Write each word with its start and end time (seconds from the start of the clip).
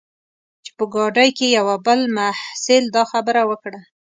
چې 0.63 0.71
په 0.77 0.85
ګاډۍ 0.93 1.29
کې 1.37 1.47
یوه 1.57 1.75
بل 1.85 1.99
محصل 2.17 2.83
دا 2.95 3.03
خبره 3.11 3.41
وکړه. 3.49 3.79